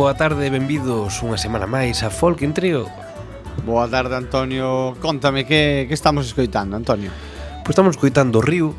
[0.00, 2.88] boa tarde benvidos unha semana máis a Folk en Trio
[3.68, 4.96] Boa tarde, Antonio.
[4.96, 7.12] Contame, que, que estamos escoitando, Antonio?
[7.60, 8.72] Pois estamos escoitando o Río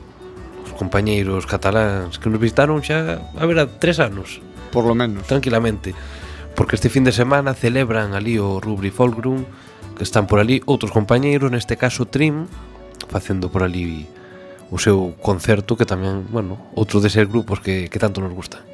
[0.66, 4.42] Os compañeiros cataláns que nos visitaron xa, a ver, a tres anos.
[4.74, 5.30] Por lo menos.
[5.30, 5.94] Tranquilamente.
[6.58, 9.46] Porque este fin de semana celebran ali o Rubri Folkroom
[9.94, 12.50] Que están por ali outros compañeiros, neste caso Trim
[13.14, 14.10] Facendo por ali
[14.74, 18.71] o seu concerto que tamén, bueno, outro de ser grupos que, que tanto nos gustan.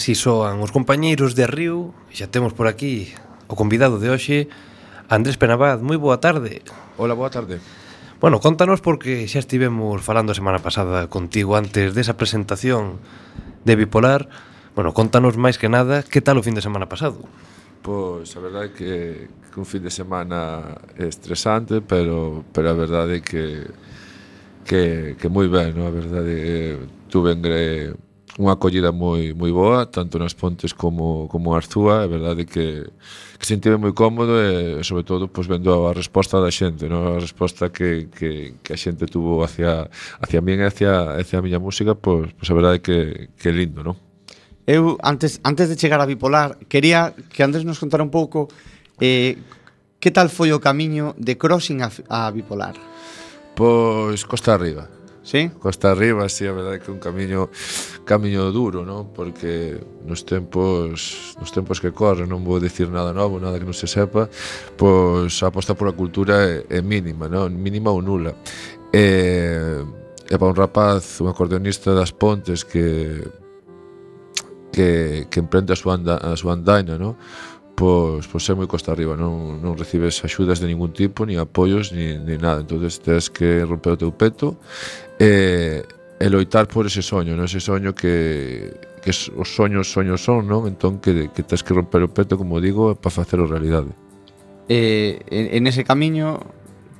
[0.00, 3.12] Así soan os compañeiros de Río e xa temos por aquí
[3.52, 4.48] o convidado de hoxe,
[5.12, 5.84] Andrés Penabad.
[5.84, 6.64] Moi boa tarde.
[6.96, 7.60] Hola, boa tarde.
[8.16, 12.96] Bueno, contanos porque xa estivemos falando a semana pasada contigo antes desa presentación
[13.68, 14.32] de Bipolar.
[14.72, 17.20] Bueno, contanos máis que nada que tal o fin de semana pasado.
[17.84, 18.92] Pois a verdade é que,
[19.52, 23.68] que un fin de semana estresante, pero, pero a verdade é que
[24.64, 25.84] que, que moi ben, no?
[25.84, 26.80] a verdade é,
[27.12, 27.44] tuve en,
[28.38, 32.86] unha acollida moi moi boa, tanto nas Pontes como como Arzúa, é verdade que
[33.40, 37.16] que sentive moi cómodo e sobre todo pois vendo a resposta da xente, non?
[37.16, 39.90] a resposta que, que, que a xente tuvo hacia
[40.22, 43.82] hacia min e hacia hacia a miña música, pois, pois a verdade que que lindo,
[43.82, 43.98] non?
[44.68, 48.46] Eu antes antes de chegar a bipolar, quería que Andrés nos contara un pouco
[49.02, 49.40] eh
[49.98, 52.78] que tal foi o camiño de Crossing a, a bipolar.
[53.58, 54.99] Pois costa arriba
[55.30, 55.48] Sí?
[55.60, 57.54] Costa arriba, sí, a verdade que é un camiño
[58.02, 59.14] camiño duro, non?
[59.14, 63.70] Porque nos tempos nos tempos que corren, non vou dicir nada novo, nada que non
[63.70, 64.26] se sepa,
[64.74, 67.46] pois a aposta pola cultura é, é mínima, non?
[67.54, 68.34] Mínima ou nula.
[68.90, 69.78] E,
[70.26, 73.22] e para un rapaz, un acordeonista das Pontes que
[74.74, 77.14] que, que emprende a súa, anda, a súa andaina, non?
[77.80, 81.96] pois, pois é moi costa arriba, non, non recibes axudas de ningún tipo, ni apoios,
[81.96, 82.60] ni, ni nada.
[82.60, 84.60] entonces tens que romper o teu peto
[85.16, 85.80] e,
[86.20, 87.48] e loitar por ese soño, non?
[87.48, 88.68] ese soño que,
[89.00, 90.68] que os soños soños son, non?
[90.68, 93.96] Entón que, que tens que romper o peto, como digo, para facelo realidade.
[94.68, 96.36] Eh, en, en ese camiño,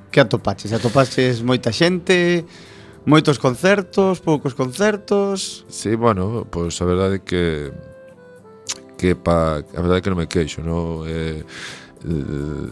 [0.09, 0.73] que atopaches?
[0.73, 2.41] Atopaches moita xente,
[3.05, 5.61] moitos concertos, poucos concertos...
[5.69, 7.69] Sí, bueno, pois pues, a verdade é que
[9.01, 11.01] que pa, a verdade é que non me queixo, no?
[11.09, 11.41] Eh,
[12.05, 12.69] eh,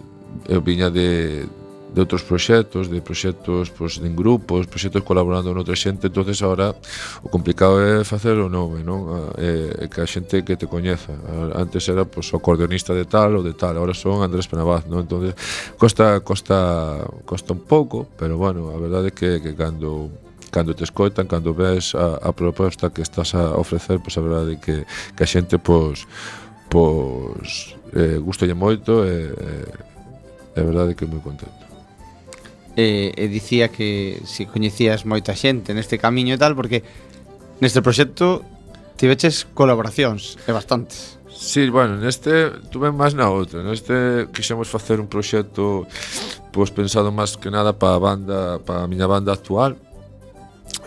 [0.54, 1.50] eu viña de,
[1.90, 6.78] de outros proxectos, de proxectos pois, en grupos, proxectos colaborando con outra xente, entonces agora
[7.26, 9.34] o complicado é facer o nome, non?
[9.42, 11.18] É, é que a xente que te coñeza.
[11.58, 15.02] Antes era pois, o acordeonista de tal ou de tal, agora son Andrés Penabaz, non?
[15.02, 15.34] Entonces,
[15.82, 20.84] costa, costa, costa un pouco, pero bueno, a verdade é que, que cando cando te
[20.84, 24.86] escoitan, cando ves a, a proposta que estás a ofrecer, pois a verdade que,
[25.16, 26.06] que a xente pois
[26.70, 31.66] pois eh, gustolle moito e eh, é verdade que moi contento.
[32.78, 36.86] E, e dicía que se si coñecías moita xente neste camiño e tal porque
[37.60, 38.46] neste proxecto
[38.96, 41.20] tiveches colaboracións e bastantes.
[41.40, 45.88] Sí, bueno, neste tuve máis na outra Neste quixemos facer un proxecto
[46.52, 49.80] Pois pensado máis que nada para a banda Para a miña banda actual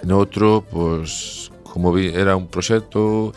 [0.04, 3.32] no outro, pois, como vi, era un proxecto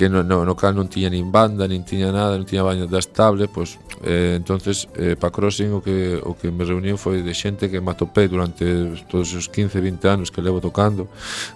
[0.00, 2.88] que no, no, no cal non tiña nin banda, nin tiña nada, non tiña baño
[2.88, 7.20] das tablet, pois eh, entonces eh, pa Crossing o que o que me reunín foi
[7.20, 8.64] de xente que me atopei durante
[9.12, 11.04] todos os 15, 20 anos que levo tocando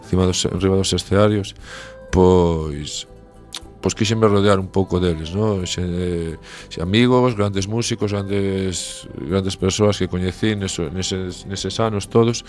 [0.05, 1.57] encima dos, enriba dos escenarios,
[2.13, 3.09] pois
[3.81, 5.65] pois quixenme rodear un pouco deles, no?
[5.65, 6.37] Xe,
[6.69, 12.45] xe amigos, grandes músicos, grandes grandes persoas que coñecí neso, neses, neses anos todos,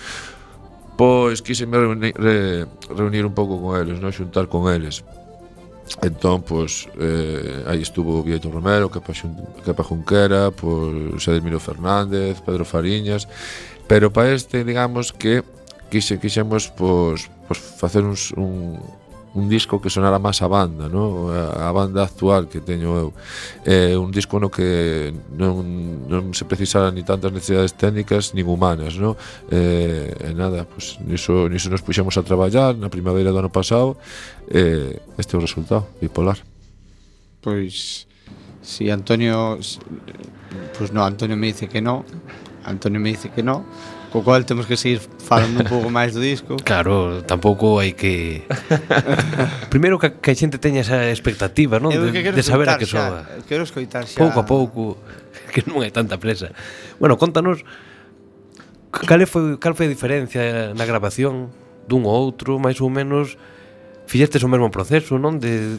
[0.98, 5.04] pois quíseme reunir, re, reunir un pouco con eles, non xuntar con eles.
[6.02, 12.66] Entón, pois, eh, aí estuvo Vieto Romero, Capa, Xun, Capa Junquera, pois, Edmiro Fernández, Pedro
[12.66, 13.30] Fariñas,
[13.86, 15.46] pero para este, digamos que
[15.92, 18.82] quise, quixemos pois, pois facer uns, un,
[19.36, 21.28] un disco que sonara máis a banda, no?
[21.30, 23.10] a banda actual que teño eu.
[23.68, 28.48] É eh, un disco no que non, non se precisara ni tantas necesidades técnicas nin
[28.48, 28.96] humanas.
[28.96, 29.20] No?
[29.52, 34.00] Eh, e nada, pues, niso, niso nos puxemos a traballar na primavera do ano pasado
[34.48, 36.40] eh, este é o resultado, bipolar.
[37.42, 38.08] Pois,
[38.62, 39.60] si Antonio...
[40.78, 42.06] Pues no, Antonio me dice que no,
[42.64, 43.66] Antonio me dice que no,
[44.16, 46.56] co cual temos que seguir falando un pouco máis do disco.
[46.64, 48.48] Claro, tampouco hai que
[49.74, 51.92] Primeiro que, que a xente teña esa expectativa, non?
[51.92, 53.28] De, que de saber a que soa.
[53.28, 54.16] Xa, quero escoitar xa.
[54.16, 54.82] Pouco a pouco,
[55.54, 56.56] que non hai tanta presa.
[56.96, 57.68] Bueno, contanos
[58.88, 61.52] cal foi cal foi a diferencia na grabación
[61.84, 63.36] dun ou outro, máis ou menos
[64.08, 65.44] fixestes o mesmo proceso, non?
[65.44, 65.76] De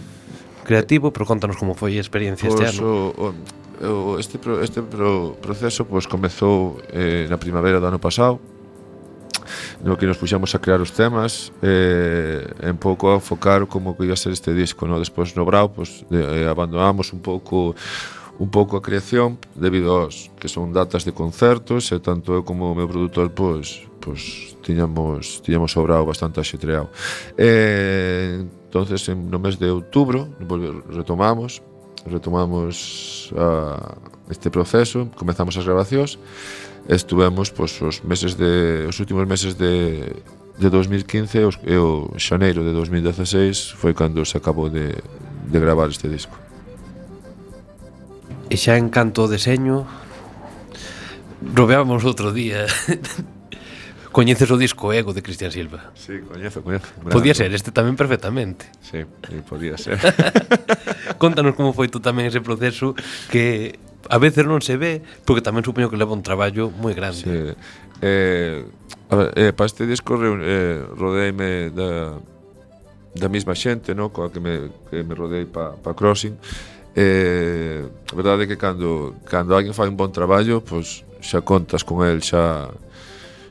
[0.68, 3.16] creativo, pero contanos como foi a experiencia pues, este pois ano.
[3.16, 7.98] O, o, o este pro, este pro, proceso pois comezou eh, na primavera do ano
[7.98, 8.40] pasado
[9.84, 14.04] no que nos puxamos a crear os temas eh, en pouco a focar como que
[14.04, 14.98] iba a ser este disco no?
[14.98, 17.74] despois no Brau pois, eh, abandonamos un pouco
[18.38, 22.72] un pouco a creación debido aos que son datas de concertos e tanto eu como
[22.72, 26.88] o meu produtor pois, pois tiñamos tiñamos o Brau bastante axetreado
[27.36, 30.32] eh, entonces en, no mes de outubro
[30.88, 31.60] retomamos
[32.06, 33.94] retomamos a,
[34.30, 36.18] este proceso, comezamos as grabacións,
[36.88, 40.14] estuvemos pois, os meses de os últimos meses de
[40.58, 45.88] de 2015 os, e o xaneiro de 2016 foi cando se acabou de, de gravar
[45.88, 46.36] este disco.
[48.48, 49.84] E xa en canto ao deseño,
[51.52, 52.64] robeamos outro día
[54.16, 55.92] Coñeces o disco Ego de Cristian Silva?
[55.92, 56.88] Sí, coñezo, coñezo.
[57.12, 58.64] Podía ser este tamén perfectamente.
[58.80, 59.04] Sí,
[59.44, 60.00] podía ser.
[61.20, 62.96] Contanos como foi tú tamén ese proceso
[63.28, 63.76] que
[64.08, 67.28] a veces non se ve, porque tamén supoño que leva un traballo moi grande.
[67.28, 67.36] Sí.
[68.00, 68.64] Eh,
[69.12, 72.16] a ver, eh, para este disco eh, rodeime da,
[73.12, 74.16] da mesma xente, no?
[74.16, 76.40] coa que me, que me rodei para pa Crossing,
[76.96, 81.84] eh, a verdade é que cando, cando alguén fai un bon traballo, pois xa contas
[81.84, 82.72] con el, xa,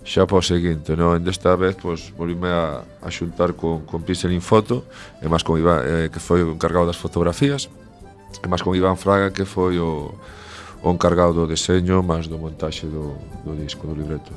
[0.05, 1.17] xa para o seguinte, non?
[1.17, 4.85] Desta vez, pois, volvime a, a xuntar con, con Pixel Infoto,
[5.17, 7.73] e máis con Iván, eh, que foi o encargado das fotografías,
[8.37, 10.13] e máis con Iván Fraga, que foi o,
[10.85, 14.29] o encargado do deseño, máis do montaxe do, do disco, do libreto.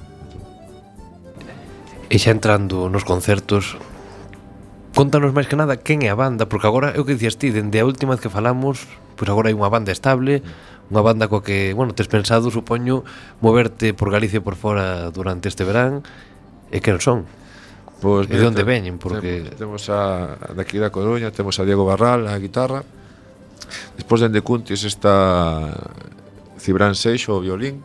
[2.09, 3.77] E xa entrando nos concertos,
[4.99, 7.55] Contanos máis que nada quen é a banda, porque agora é o que dicías ti,
[7.55, 11.28] dende a última vez que falamos, pois agora hai unha banda estable, mm unha banda
[11.28, 13.04] coa que, bueno, tes pensado, supoño,
[13.45, 16.00] moverte por Galicia e por fora durante este verán,
[16.73, 17.18] e que non son?
[18.00, 18.97] Pois, e de onde veñen?
[18.97, 19.52] Porque...
[19.57, 22.85] Temos a, daqui da Coruña, temos a Diego Barral, a guitarra,
[24.00, 25.68] despois dende Cuntis está
[26.57, 27.85] Cibran Seixo, o violín,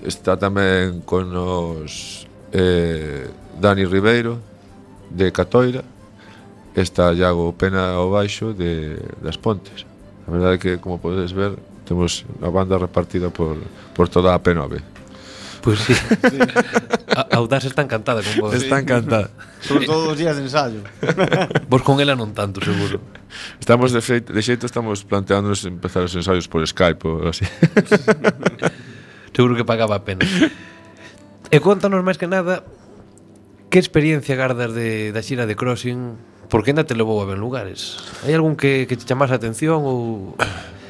[0.00, 2.24] está tamén con os
[2.56, 3.28] eh,
[3.60, 4.40] Dani Ribeiro,
[5.12, 5.84] de Catoira,
[6.72, 9.84] está Iago Pena ao baixo de das Pontes.
[10.26, 13.58] A verdade é que, como podedes ver, Temos a banda repartida por,
[13.94, 14.80] por toda a P9.
[15.62, 15.94] Pois sí.
[16.30, 16.38] sí.
[17.14, 18.54] A, Audaz está encantada con vos.
[18.54, 19.30] Está encantada.
[19.60, 20.82] Sobre todo os días de ensayo.
[21.70, 22.98] Vos con ela non tanto, seguro.
[23.62, 27.46] Estamos de, feito, de xeito estamos planteándonos empezar os ensaios por Skype ou así.
[29.36, 30.26] seguro que pagaba a pena.
[31.46, 32.66] E contanos máis que nada
[33.70, 36.18] que experiencia gardas de, da xira de Crossing
[36.50, 38.02] porque ainda te levou a ben lugares.
[38.26, 40.34] Hai algún que, que te chamase a atención ou...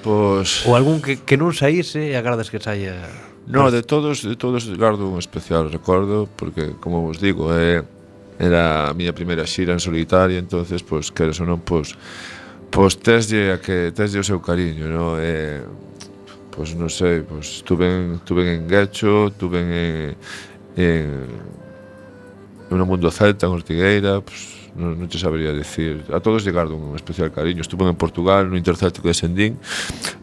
[0.03, 0.67] Pois...
[0.67, 2.99] Ou algún que, que non saíse e agardas que saia...
[3.47, 7.83] No, de todos, de todos gardo un especial recordo, porque, como vos digo, é,
[8.39, 11.95] era a miña primeira xira en solitario, entonces, pois, queres ou non, pois,
[12.71, 15.19] pois teslle a que teslle o seu cariño, no?
[15.19, 15.63] E,
[16.51, 19.71] pois non sei, pois estuve, estuve en Guecho, estuve en,
[20.79, 21.07] en,
[22.71, 26.05] en no mundo celta, en Ortigueira, pois non, non te sabría decir.
[26.09, 27.61] A todos llegaron un especial cariño.
[27.61, 29.61] Estuve en Portugal, no Intercéltico de Sendín.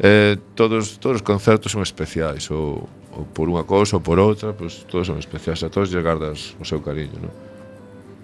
[0.01, 4.53] Eh, todos, todos os concertos son especiais, ou, ou por unha cousa ou por outra,
[4.53, 5.62] pues, todos son especiais.
[5.62, 7.34] A todos llegardas o seu cariño, non?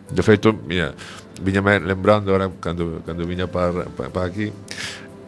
[0.06, 0.94] De feito, mira,
[1.42, 4.54] viña me lembrando ahora cando, cando viña para, para, para aquí,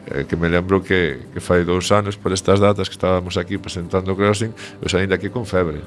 [0.06, 3.58] eh, que me lembro que, que fai dous anos por estas datas que estábamos aquí
[3.58, 5.82] presentando Crossing, eu saín aquí con febre.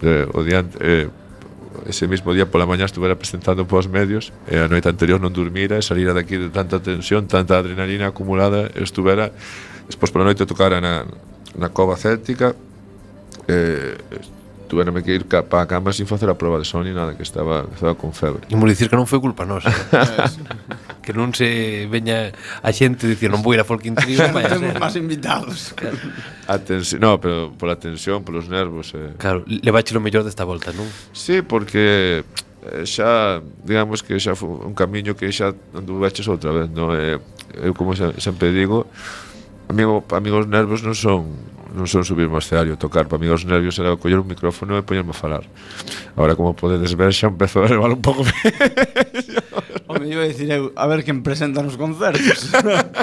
[0.00, 1.08] Eh, o diante, eh,
[1.86, 5.78] ese mismo día pola mañá estuvera presentando pos medios e a noite anterior non dormira
[5.78, 9.32] e salira daqui de tanta tensión, tanta adrenalina acumulada estuvera,
[9.86, 11.04] despois pola noite tocara na,
[11.58, 12.54] na cova céltica
[13.48, 13.98] eh,
[14.74, 17.14] tuverame que ir ca, pa a cama sin facer a prova de son ni nada,
[17.14, 18.42] que estaba, que estaba con febre.
[18.50, 19.70] Imos dicir que non foi culpa nosa.
[21.04, 24.74] que non se veña a xente dicir non vou ir a Folkin Trio non temos
[24.80, 25.76] máis invitados
[26.48, 29.12] Atención, no, pero pola tensión, polos nervos eh.
[29.20, 30.88] claro, levaxe lo mellor desta volta, non?
[31.12, 32.24] Sí, porque
[32.64, 36.96] eh, xa digamos que xa foi un camiño que xa anduveches outra vez no?
[36.96, 37.20] Eh,
[37.60, 38.88] eu como sempre digo
[39.68, 43.74] amigo, amigos nervos non son non son subir ao escenario tocar para mí os nervios
[43.82, 45.44] era coller un micrófono e poñerme a falar
[46.14, 48.22] agora como podedes ver xa empezo a levar un pouco
[49.84, 52.48] Home, iba a dicir eu, a ver quen presenta nos concertos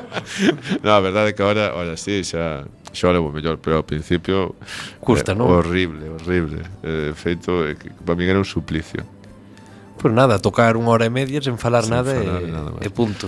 [0.83, 4.55] non, a verdade é que agora, ahora sí, xa xa levo mellor, pero ao principio
[4.99, 5.47] custa, eh, non?
[5.47, 6.59] Horrible, horrible.
[6.83, 9.07] Eh, feito eh, que para mí era un suplicio.
[9.95, 12.69] Pois pues nada, tocar unha hora e media sen falar sen nada, falar, e, nada
[12.75, 12.83] máis.
[12.83, 13.27] e punto.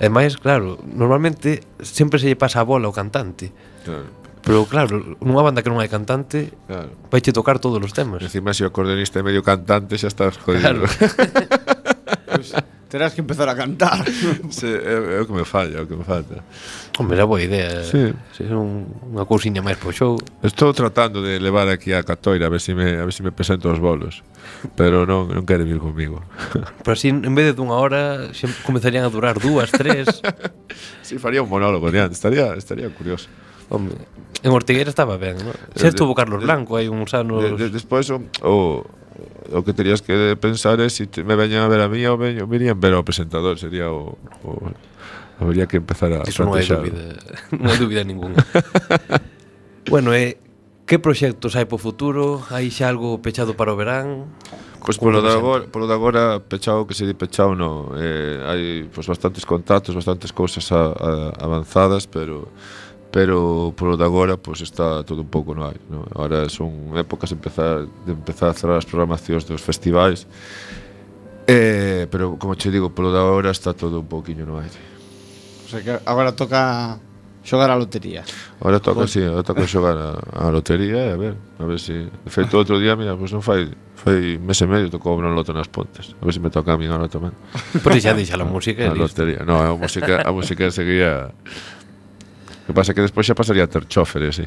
[0.00, 3.52] E máis, claro, normalmente sempre se lle pasa a bola ao cantante.
[3.84, 4.19] Claro.
[4.50, 6.90] Pero claro, nunha banda que non hai cantante claro.
[7.06, 8.18] Vaiche tocar todos os temas.
[8.18, 10.66] Encima se o acordeonista é medio cantante Xa estás jodido.
[10.66, 10.90] Claro.
[12.34, 12.58] pues,
[12.90, 14.02] Terás que empezar a cantar.
[14.50, 16.42] Sí, é, é o que me falla, é o que me falta.
[16.98, 17.86] Hombre, era boa idea.
[17.86, 18.10] Sí.
[18.34, 20.18] sí un, Unha cousinha máis pro show.
[20.42, 23.22] Estou tratando de levar aquí a Catoira A ver se si me, a ver si
[23.22, 24.26] me presento os bolos
[24.74, 26.26] Pero non, non quere vir comigo
[26.82, 28.34] Pero así, en vez de dunha hora
[28.66, 30.18] comezarían a durar dúas, tres.
[31.06, 33.30] Si, sí, faría un monólogo, Estaría, estaría curioso.
[33.70, 33.96] Hombre.
[34.42, 35.54] en Ortigueira estaba ben, non?
[35.76, 37.44] Se eh, estuvo Carlos Blanco hai uns anos...
[37.44, 38.84] De, de, despois o, o,
[39.52, 42.16] o que terías que pensar é se si me veñan a ver a mí ou
[42.16, 44.72] veño, virían ver ao presentador, sería o, o
[45.40, 47.16] Habría que empezar a Iso non hai dúbida,
[47.56, 48.36] non hai dúbida ninguna.
[49.92, 50.36] bueno, eh,
[50.84, 52.44] que proxectos hai para o futuro?
[52.52, 54.28] Hai xa algo pechado para o verán?
[54.84, 58.36] Pois pues polo de agora, polo de agora pechado que se di pechado no, eh,
[58.44, 61.10] hai pois, pues, bastantes contactos, bastantes cousas a, a,
[61.40, 62.52] avanzadas, pero
[63.10, 66.06] pero polo de agora pois está todo un pouco no aire, non?
[66.14, 70.30] Agora son épocas de empezar de empezar a cerrar as programacións dos festivais.
[71.50, 74.78] Eh, pero como che digo, polo de agora está todo un pouquiño no aire.
[75.66, 77.02] O sea que agora toca
[77.42, 78.22] xogar a lotería.
[78.60, 81.80] Agora toca, si, sí, agora toca xogar a, a lotería e a ver, a ver
[81.82, 82.06] se...
[82.06, 82.26] Si...
[82.26, 83.66] De feito, outro día, mira, pois pues non fai,
[83.98, 86.14] fai mes e medio tocou un loto nas pontes.
[86.20, 87.34] A ver se si me toca a mí agora tamén.
[87.82, 88.86] Pois xa deixa a música.
[88.86, 89.42] A, a lotería.
[89.42, 91.34] No, a música, a música seguía
[92.70, 94.46] que pasa que despois xa pasaría a ter chofer así.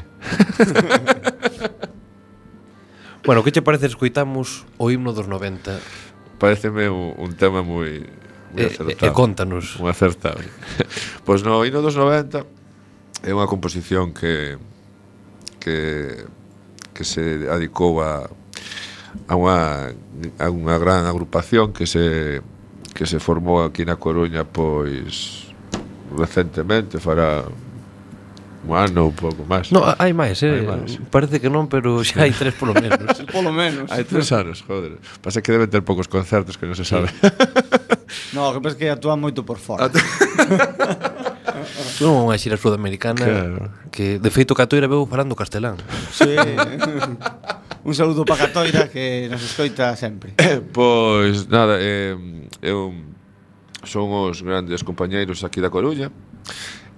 [3.28, 6.40] bueno, que che parece escoitamos o himno dos 90?
[6.40, 8.00] Pareceme un tema moi
[8.56, 9.04] moi acertado.
[9.04, 9.76] E, e contanos.
[9.76, 10.40] Moi acertado.
[11.28, 12.48] pois pues no himno dos 90
[13.28, 14.56] é unha composición que
[15.60, 16.24] que
[16.96, 18.24] que se adicou a
[19.28, 19.92] a unha
[20.40, 22.40] a unha gran agrupación que se
[22.96, 25.44] que se formou aquí na Coruña pois
[26.16, 27.44] recentemente fará
[28.72, 29.68] ano ou pouco máis.
[29.68, 30.62] No, hai máis, eh?
[30.62, 30.96] Hai máis.
[31.12, 33.20] Parece que non, pero xa hai tres polo menos.
[33.34, 33.92] polo menos.
[33.92, 34.96] Hai tres anos, joder.
[35.20, 37.12] Pasa que deben ter poucos concertos que non se sabe.
[38.36, 39.92] no, que pasa que actúa moito por fora.
[42.02, 43.70] Non unha xira sudamericana claro.
[43.88, 45.78] que de feito Catoira veu falando castelán.
[46.10, 46.34] Sí.
[47.86, 50.34] Un saludo para Catoira que nos escoita sempre.
[50.36, 52.18] Eh, pois nada, eh,
[52.60, 52.92] eu
[53.84, 56.10] son os grandes compañeiros aquí da Coruña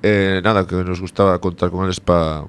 [0.02, 2.44] eh, nada, que nos gustaba contar con eles para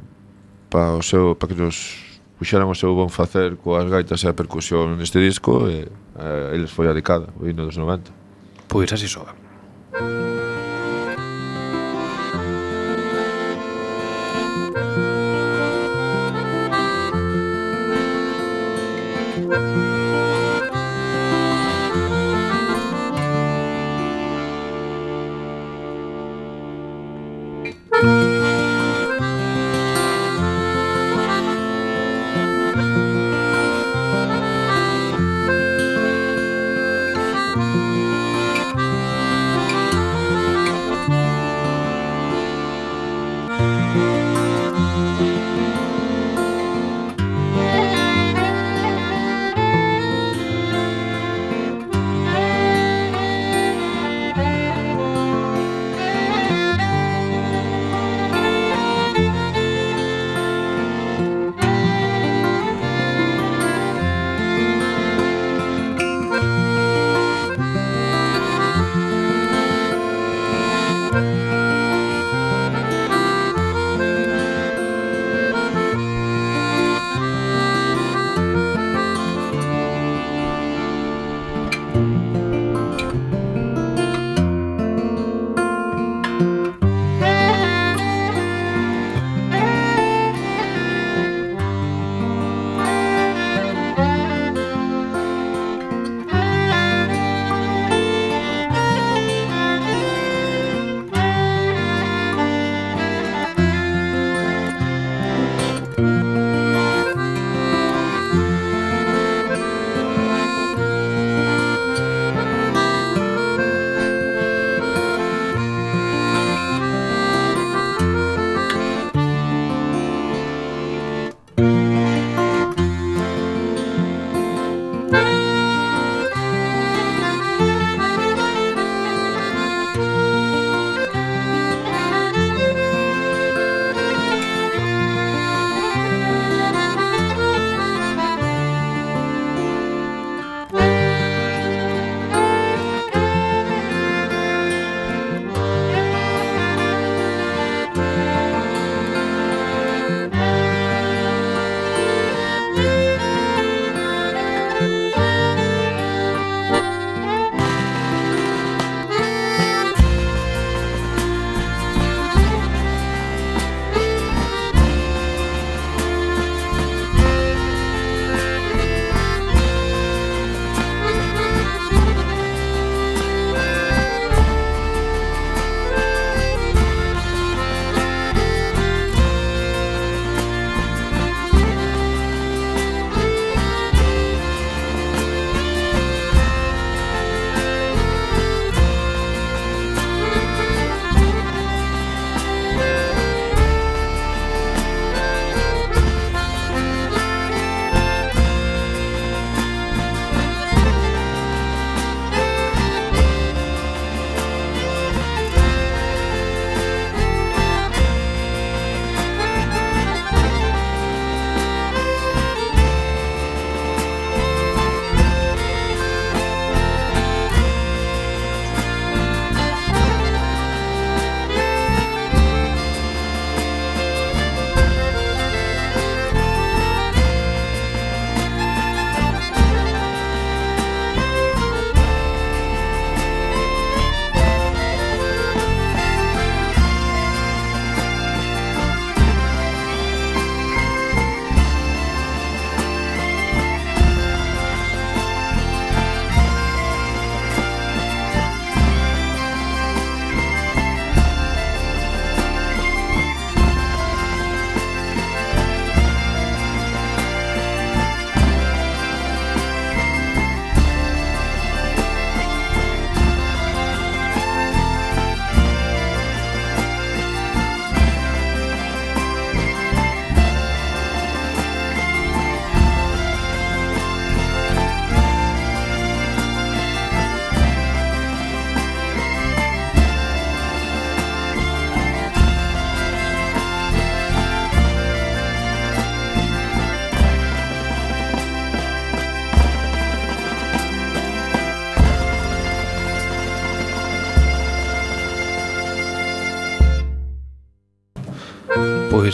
[0.69, 2.03] pa o seu, para que nos
[2.37, 6.69] puxeran o seu bon facer coas gaitas e a percusión neste disco e eh, eles
[6.69, 8.11] foi a decada, o hino dos 90.
[8.67, 9.31] Pois así soa.
[9.97, 10.26] Música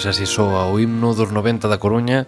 [0.04, 2.28] pois así soa o himno dos 90 da Coruña,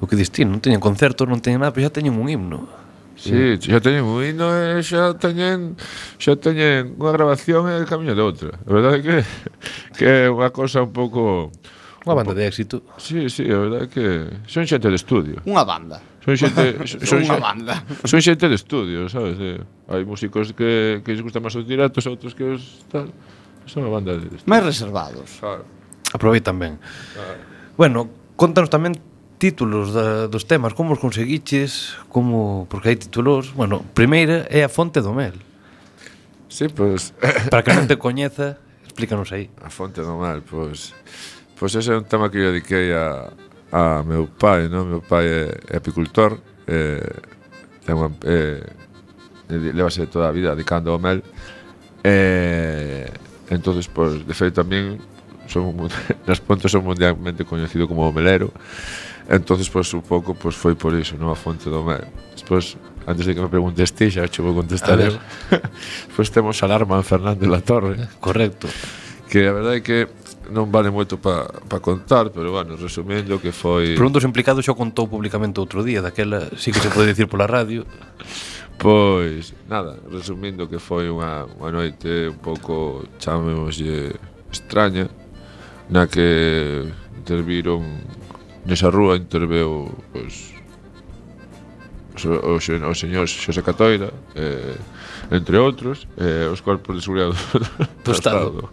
[0.00, 2.64] o que dis ti, non teñen concertos, non teñen nada, pero xa teñen un himno.
[3.12, 5.76] Sí, xa teñen un himno e xa teñen
[6.16, 8.56] xa teñen unha grabación e camiño de outra.
[8.56, 9.16] A verdade é que
[10.00, 11.52] que é unha cosa un pouco
[12.08, 12.80] Unha banda de éxito.
[12.96, 14.06] Sí, sí, a verdade é que
[14.48, 15.44] son xente de estudio.
[15.44, 16.00] Unha banda.
[16.24, 17.84] Son xente son, unha banda.
[18.08, 19.36] Son xente de estudio, sabes?
[19.36, 19.60] De,
[19.92, 23.12] hai músicos que que les gustan máis os directos, outros que os tal.
[23.68, 24.48] Son unha banda de estudio.
[24.48, 25.36] Máis reservados.
[25.36, 25.79] Claro.
[26.12, 26.78] Aproveitan ben.
[27.76, 28.98] Bueno, contanos tamén
[29.40, 34.70] títulos da, dos temas, como os conseguiches, como porque hai títulos, bueno, primeira é a
[34.70, 35.38] fonte do mel.
[36.50, 37.48] Sí, pois pues...
[37.52, 39.48] para que non te coñeza, explícanos aí.
[39.64, 40.92] A fonte do mel, pois
[41.56, 43.32] pois ese é un tema que eu dediquei a
[43.72, 44.86] a meu pai, non?
[44.90, 47.00] Meu pai é, é apicultor, eh,
[47.86, 48.60] ten unha, eh,
[49.48, 51.22] levase toda a vida dedicando ao mel.
[52.02, 53.06] Eh,
[53.50, 54.98] entonces, pois, de feito, a min
[55.50, 55.90] son un,
[56.26, 58.54] nas Pontes son mundialmente coñecido como o melero.
[59.30, 61.30] Entonces, pois, pues, un pouco, pois, pues, foi por iso, non?
[61.30, 62.06] A fonte do mel.
[62.34, 65.14] Despois, antes de que me preguntes ti, xa che vou contestar eu.
[66.14, 68.10] pois temos a en Fernández La Torre.
[68.18, 68.66] Correcto.
[69.30, 69.98] Que a verdade é que
[70.50, 73.94] non vale moito para pa contar, pero bueno, resumindo que foi...
[73.94, 77.30] Por un dos implicados xa contou públicamente outro día, daquela sí que se pode dicir
[77.30, 77.86] pola radio.
[78.80, 84.18] Pois, nada, resumindo que foi unha, unha noite un pouco, chamémoslle
[84.50, 85.06] extraña,
[85.90, 86.86] na que
[87.18, 87.82] interviron
[88.64, 90.54] nesa rúa interveu pois,
[92.24, 94.78] o, sen, o señor Xosé Catoira eh,
[95.30, 97.58] entre outros eh, os corpos de seguridade do,
[98.04, 98.70] do Estado.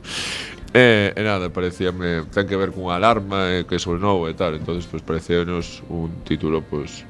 [0.74, 4.54] E, eh, e nada, parecíame ten que ver cunha alarma eh, que sonou e tal.
[4.54, 7.06] Entonces pois, pues, parecenos un título pues,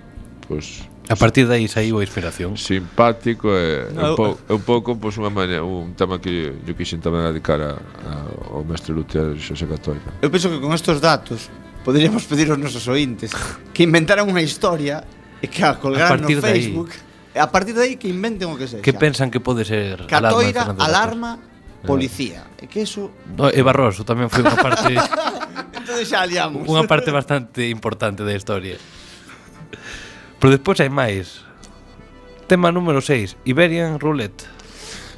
[0.48, 2.60] pues, A partir de aí saiu a inspiración.
[2.60, 4.12] Simpático e no.
[4.12, 7.64] un, po, un pouco pois pues, unha maña, un tema que eu quixen tamén dedicar
[7.64, 8.12] a, a,
[8.60, 10.20] ao mestre Lutero Xosé Católica.
[10.20, 11.48] Eu penso que con estes datos
[11.88, 13.32] poderíamos pedir aos nosos ointes
[13.72, 15.08] que inventaran unha historia
[15.40, 16.92] e que a colgaran a no Facebook.
[17.32, 18.84] Aí, a partir de aí que inventen o que sexa.
[18.84, 21.88] Que pensan que pode ser Catoira, alarma, alarma eh.
[21.88, 22.52] policía.
[22.60, 23.16] E que eso...
[23.32, 24.92] No, e Barroso tamén foi unha parte...
[25.80, 26.68] entón xa aliamos.
[26.68, 28.76] Unha parte bastante importante da historia.
[30.40, 31.44] Pero despois hai máis.
[32.48, 34.48] Tema número 6, Iberian Roulette.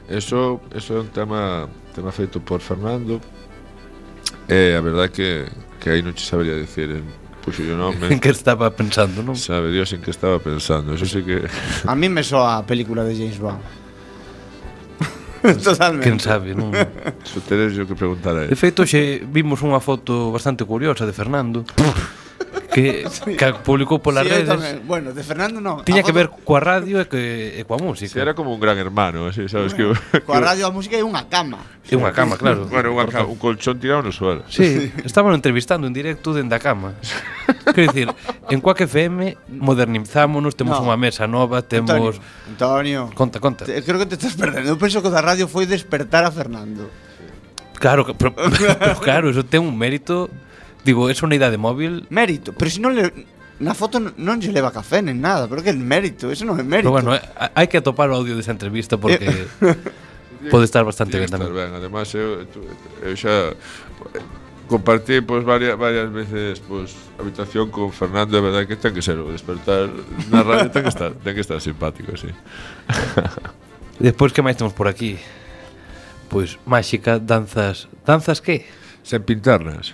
[0.10, 3.22] Eso, eso é un tema tema feito por Fernando.
[4.50, 5.46] E eh, a verdade que
[5.80, 7.06] que aí non che sabería dicir en
[7.46, 8.10] puxo o nome.
[8.14, 9.38] en que estaba pensando, non?
[9.38, 10.94] Sabe Dios en que estaba pensando.
[10.94, 11.46] Eso sí que
[11.86, 13.62] A mí me soa a película de James Bond.
[15.64, 16.04] Totalmente.
[16.04, 16.76] Quen sabe, non?
[16.76, 18.50] Eso tedes yo que preguntar a él.
[18.50, 21.64] De feito, xe vimos unha foto bastante curiosa de Fernando
[22.82, 24.50] que, que publicou polas sí, redes.
[24.50, 24.84] Tamén.
[24.88, 25.84] Bueno, de Fernando non.
[25.84, 28.12] Tiña que ver coa radio e, que, e coa música.
[28.12, 31.04] Sí, era como un gran hermano, así, sabes bueno, que coa radio a música e
[31.04, 31.62] unha cama.
[31.90, 32.70] E unha cama, claro.
[32.70, 34.46] bueno, unha cama, un colchón tirado no suelo.
[34.48, 36.94] Sí, estaban entrevistando en directo dende a cama.
[37.74, 38.08] Quero dicir,
[38.50, 40.90] en Quack FM modernizámonos, temos no.
[40.90, 42.22] unha mesa nova, temos Antonio.
[42.50, 43.02] Antonio.
[43.14, 43.66] Conta, conta.
[43.66, 44.70] Te, creo que te estás perdendo.
[44.70, 46.90] Eu penso que o da radio foi despertar a Fernando.
[47.80, 48.36] Claro, pero,
[48.80, 50.30] pero claro, eso ten un mérito
[50.90, 52.08] Digo, es una idade móvil.
[52.10, 53.14] Mérito, pero se si non le
[53.62, 56.66] na foto non se leva café nen nada, pero que é mérito, eso non é
[56.66, 56.90] mérito.
[56.90, 57.22] Pero bueno, eh,
[57.54, 59.22] hai que atopar o audio desa entrevista porque
[60.50, 61.54] pode estar bastante ben tamén.
[61.54, 61.70] Ben.
[61.78, 62.42] Además, eu,
[63.06, 63.54] eu xa
[64.66, 69.22] compartí pois, varias, varias veces pois, habitación con Fernando, é verdade que ten que ser
[69.22, 69.94] o despertar
[70.34, 72.34] na radio, ten que estar, ten que estar simpático, sí.
[74.02, 75.22] Despois que máis temos por aquí?
[76.34, 78.66] Pois máxica, danzas, danzas que?
[79.06, 79.94] Sen pintarnas.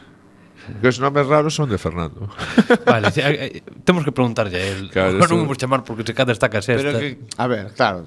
[0.82, 2.30] Que os nomes raros son de Fernando.
[2.86, 4.89] Vale, si, eh, eh, temos que preguntarlle a él.
[4.89, 6.99] Claro, non vamos chamar porque se cada está que Pero esta.
[6.99, 8.06] que, a ver, claro,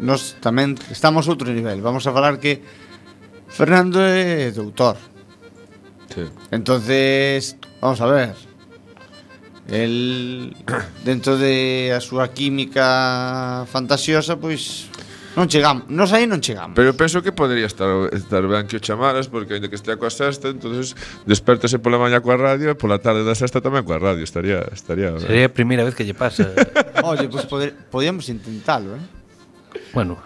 [0.00, 1.80] nos tamén estamos outro nivel.
[1.80, 2.60] Vamos a falar que
[3.48, 4.96] Fernando é doutor.
[6.10, 6.26] Sí.
[6.50, 8.34] Entonces, vamos a ver.
[9.70, 10.56] El
[11.06, 14.89] dentro de a súa química fantasiosa, pois
[15.38, 16.74] Non chegamos, nos aí non chegamos.
[16.74, 20.10] Pero penso que podería estar estar ben que o chamaras porque aínda que estea coa
[20.10, 24.26] sexta, entonces despertase pola mañá coa radio e pola tarde da sexta tamén coa radio,
[24.26, 25.22] estaría estaría ben.
[25.22, 26.50] Sería a primeira vez que lle pasa.
[27.06, 29.04] Oye, pois pues poder, podíamos intentalo, eh?
[29.94, 30.18] Bueno,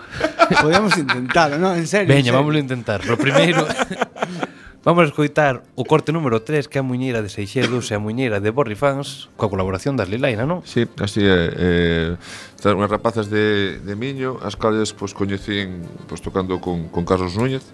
[0.60, 2.08] podíamos intentalo, no, en serio.
[2.08, 3.04] Veña, vamos a intentar.
[3.04, 3.68] Lo primeiro
[4.84, 8.00] Vamos a escoitar o corte número 3 que é a muñeira de Seixedos e a
[8.04, 10.60] muñeira de Borrifans coa colaboración das Lilaina, non?
[10.68, 12.20] Sí, así é.
[12.20, 17.32] Eh, unhas rapazas de, de Miño, as cales pois, coñecín pois, tocando con, con Carlos
[17.32, 17.64] Núñez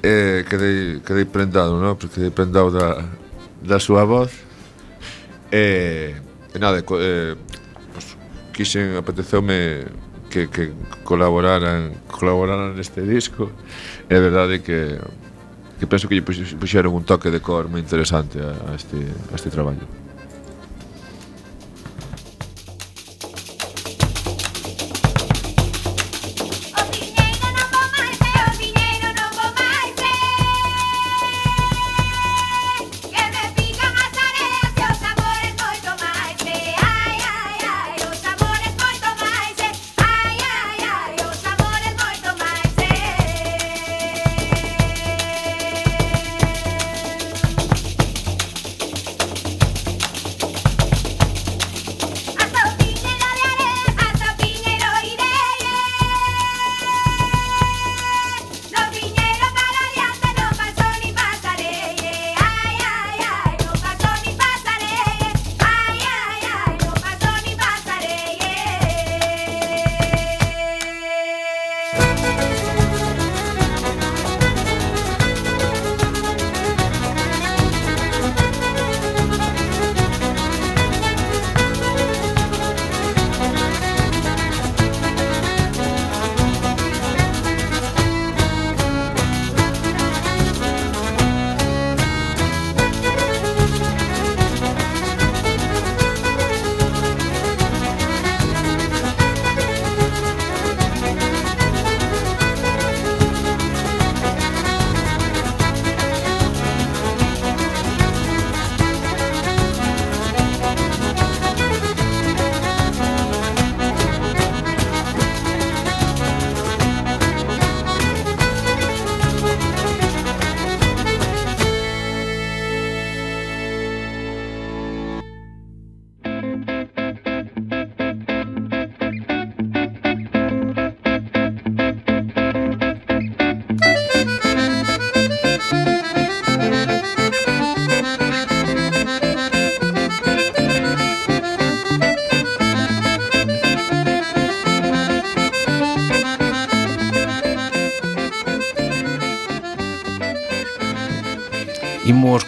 [0.00, 2.00] eh, quedei, quedei prendado, non?
[2.00, 3.04] Porque quedei prendado da,
[3.60, 4.32] da súa voz
[5.52, 7.36] e, eh, e nada, eh,
[7.92, 8.16] pois,
[8.56, 9.84] quixen, apeteceume
[10.32, 10.72] que, que
[11.04, 13.52] colaboraran colaboraran neste disco
[14.08, 14.96] é verdade que
[15.78, 18.96] que penso que lle puxeron un toque de cor moi interesante a este,
[19.32, 20.05] a este traballo.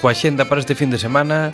[0.09, 1.53] coa xenda para este fin de semana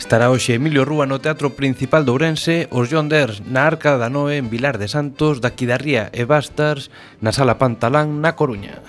[0.00, 4.08] Estará hoxe Emilio Rúa no Teatro Principal de Ourense, os John Ders na Arca da
[4.08, 6.88] Noe en Vilar de Santos, da Quidarría e Bastars
[7.20, 8.80] na Sala Pantalán na Coruña.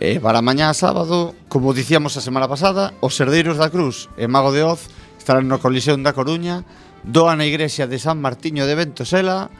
[0.00, 4.48] E para mañá sábado, como dicíamos a semana pasada, os Herdeiros da Cruz e Mago
[4.56, 4.88] de Oz
[5.20, 6.64] estarán no Coliseum da Coruña,
[7.04, 9.52] doa na Igrexa de San Martiño de Ventosela,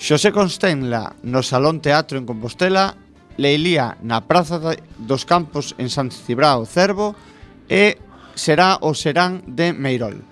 [0.00, 2.96] Xosé Constenla no Salón Teatro en Compostela,
[3.36, 4.56] Leilía na Praza
[4.96, 7.12] dos Campos en San Cibrao Cervo,
[7.68, 8.00] e
[8.34, 10.24] será o serán de Meirol.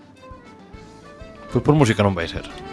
[1.52, 2.65] Pois por música non vai ser.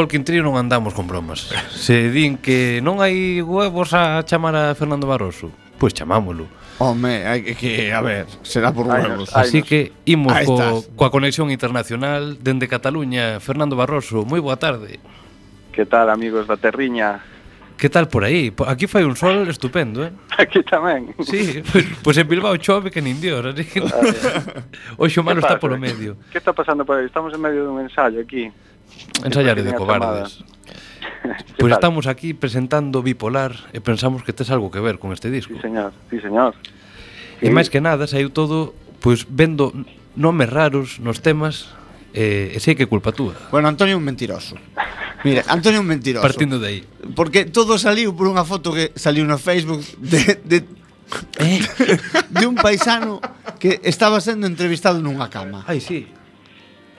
[0.00, 1.52] porque entre non andamos con bromas.
[1.76, 6.48] Se din que non hai huevos a chamar a Fernando Barroso, pois chamámolo.
[6.80, 9.28] Home, hai que, a ver, será por huevos.
[9.36, 10.88] Así que imos Ahí co, estás.
[10.96, 14.96] coa conexión internacional dende Cataluña, Fernando Barroso, moi boa tarde.
[15.68, 17.20] Que tal, amigos da Terriña?
[17.76, 18.48] Que tal por aí?
[18.72, 20.16] Aquí fai un sol estupendo, eh?
[20.40, 21.12] Aquí tamén.
[21.20, 23.84] Sí, pois pues, pues en Bilbao chove que nin dios, así que...
[24.96, 26.16] Oxe, o malo está polo medio.
[26.32, 27.04] Que está pasando por aí?
[27.04, 28.48] Estamos en medio dun ensaio aquí
[29.24, 30.42] ensayar de cobardes.
[31.22, 35.30] Pois pues estamos aquí presentando Bipolar e pensamos que tes algo que ver con este
[35.30, 35.54] disco.
[35.54, 36.54] Sí, señor, sí, señor.
[37.40, 37.46] Sí.
[37.46, 39.72] E máis que nada saiu todo pois pues, vendo
[40.16, 41.72] nomes raros nos temas
[42.12, 43.36] eh, e sei que culpa túa.
[43.54, 44.58] Bueno, Antonio é un mentiroso.
[45.24, 46.24] Mire, Antonio é un mentiroso.
[46.24, 46.80] Partindo de aí.
[47.12, 50.58] Porque todo saliu por unha foto que saliu no Facebook de, de
[51.38, 51.60] Eh?
[52.30, 53.20] de un paisano
[53.58, 55.64] que estaba sendo entrevistado nunha cama.
[55.66, 56.06] Ai, sí.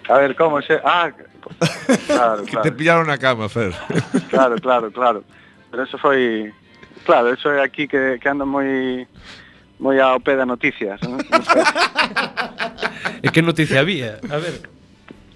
[0.10, 0.80] A ver, como se...
[0.84, 1.12] Ah,
[2.08, 2.64] Claro, que claro.
[2.64, 3.74] te pillaron a cama, Fer.
[4.30, 5.24] Claro, claro, claro.
[5.70, 6.54] Pero eso foi...
[7.06, 9.08] Claro, eso é aquí que, que ando moi
[9.82, 11.02] moi ao pé da noticias.
[11.02, 11.18] ¿no?
[13.26, 14.22] e que noticia había?
[14.30, 14.70] A ver.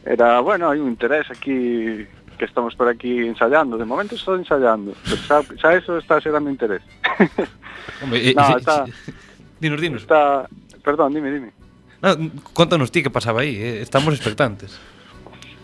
[0.06, 2.06] Era, bueno, hai un interés aquí
[2.38, 3.82] que estamos por aquí ensayando.
[3.82, 4.94] De momento estou ensayando.
[5.02, 6.86] Pero xa, xa eso está xerando interés.
[8.06, 8.86] Hombre, eh, no, está,
[9.58, 10.02] dinos, dinos.
[10.06, 10.46] Está,
[10.86, 11.50] perdón, dime, dime.
[12.06, 13.58] Ah, no, contanos ti que pasaba aí.
[13.58, 13.82] Eh?
[13.82, 14.78] Estamos expectantes.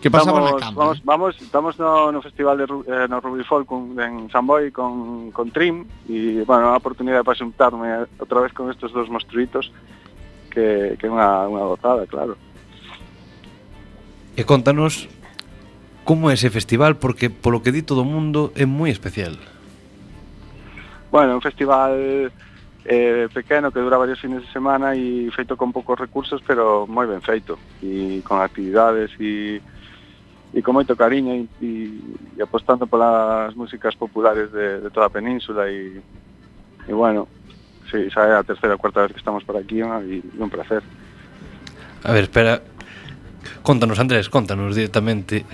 [0.02, 0.76] Que pasaba estamos, na cama?
[0.82, 1.02] Vamos, eh?
[1.04, 5.52] vamos, estamos no, no festival de eh, no Ruby Folk con, en Boi con, con
[5.52, 9.70] Trim e, bueno, a oportunidade para xuntarme outra vez con estes dos monstruitos
[10.50, 12.34] que, que é unha, unha gozada, claro.
[14.34, 15.06] E contanos
[16.02, 19.38] como é ese festival, porque polo que di todo o mundo é moi especial.
[21.14, 22.26] Bueno, un festival
[22.90, 27.06] eh, pequeno que dura varios fines de semana e feito con poucos recursos, pero moi
[27.06, 27.54] ben feito.
[27.78, 29.62] E con actividades e
[30.52, 31.72] e con moito cariño e, e,
[32.36, 36.00] e apostando polas músicas populares de, de toda a península e,
[36.84, 37.26] e bueno,
[37.88, 40.00] sí, xa é a terceira ou cuarta vez que estamos por aquí ¿no?
[40.04, 40.84] e un placer.
[42.04, 42.60] A ver, espera.
[43.62, 45.46] Contanos, Andrés, contanos directamente.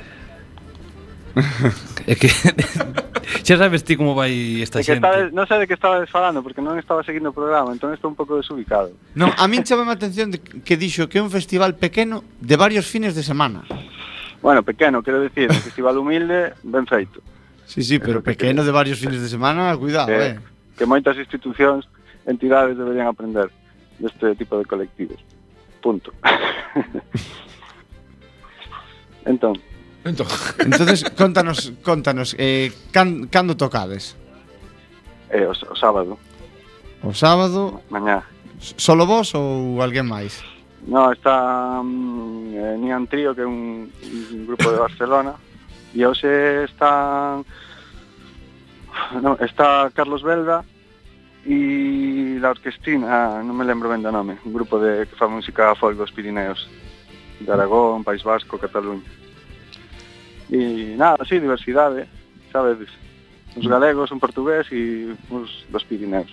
[2.08, 2.28] é que
[3.46, 5.04] xa sabes ti como vai esta xente.
[5.04, 8.10] Estaba, non sei de que estaba falando porque non estaba seguindo o programa, entón estou
[8.10, 8.96] un pouco desubicado.
[9.14, 12.56] Non, a min chamame a atención de que dixo que é un festival pequeno de
[12.56, 13.62] varios fines de semana.
[14.40, 17.20] Bueno, pequeno, quero dicir, festival humilde, ben feito.
[17.66, 20.30] Sí, sí, pero pequeno de varios fines de semana, cuidado, eh.
[20.30, 20.38] eh.
[20.78, 21.90] Que moitas institucións,
[22.24, 23.50] entidades deberían aprender
[23.98, 25.18] deste tipo de colectivos.
[25.82, 26.14] Punto.
[29.26, 29.58] entón.
[30.04, 30.26] Entón.
[30.58, 34.16] Entonces, contanos, contanos, eh, can, cando tocades?
[35.30, 36.18] Eh, o, o sábado.
[37.02, 37.82] O sábado?
[37.90, 38.22] Mañá.
[38.58, 40.42] Solo vos ou alguén máis?
[40.88, 45.36] No, está um, eh, Nian Trío, que é un, un grupo de Barcelona,
[45.92, 47.44] e hoxe están
[49.20, 50.64] no, está Carlos Belda
[51.44, 55.76] e la Orquestina, non me lembro ben do nome, un grupo de que fa música
[55.76, 56.64] folk dos Pirineos,
[57.40, 59.04] de Aragón, País Vasco, Cataluña.
[60.48, 62.08] E nada, sí, diversidade,
[62.48, 62.88] sabedes,
[63.52, 64.72] uns galegos, un portugués
[65.28, 66.32] uns dos Pirineos.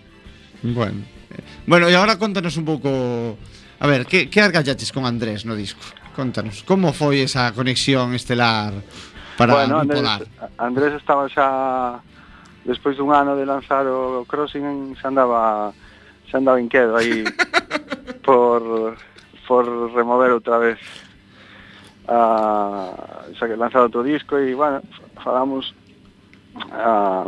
[0.64, 1.04] Bueno.
[1.36, 2.90] eh, Bueno, e agora contanos un pouco
[3.80, 5.84] A ver, que, que argallaches con Andrés no disco?
[6.16, 8.72] Contanos, como foi esa conexión estelar
[9.36, 10.24] para bueno, bipolar?
[10.24, 12.00] Andrés, Andrés estaba xa
[12.64, 15.76] despois dun ano de lanzar o Crossing xa andaba
[16.32, 17.28] xa andaba inquedo aí
[18.26, 18.96] por
[19.44, 20.80] por remover outra vez
[22.08, 24.82] a, xa que lanzado outro disco e bueno,
[25.20, 25.76] falamos
[26.72, 27.28] a,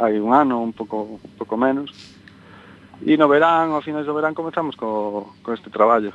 [0.00, 1.92] hai un ano, un pouco un pouco menos
[3.04, 6.12] E no verán, ao finais do verán, comezamos co, co este traballo,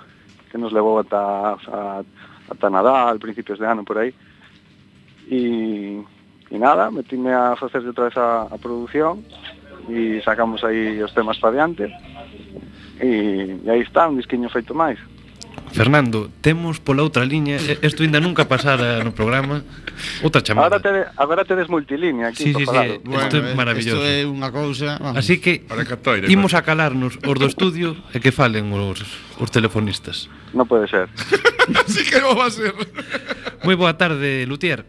[0.50, 2.02] que nos levou ata, a,
[2.50, 4.14] ata Nadal, principios de ano, por aí.
[5.30, 6.02] E,
[6.50, 9.22] e nada, metime a facer outra vez a, a produción,
[9.88, 11.86] e sacamos aí os temas para diante,
[13.00, 14.98] e, e aí está, un disquiño feito máis.
[15.72, 19.64] Fernando, temos pola outra liña, isto ainda nunca pasara no programa,
[20.20, 20.68] outra chamada.
[20.68, 22.44] Agora, te, agora tedes multilínea aquí.
[22.44, 24.04] Sí, sí, sí, isto bueno, eh, é maravilloso.
[24.04, 25.00] Isto é unha cousa...
[25.00, 29.00] Vamos, Así que catoire, imos a calarnos os do estudio e que falen os,
[29.40, 30.28] os telefonistas.
[30.52, 31.08] Non pode ser.
[31.88, 32.76] Así que non va a ser.
[33.64, 34.84] Moi boa tarde, Lutier.